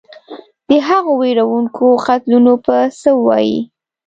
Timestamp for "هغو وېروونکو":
0.87-1.85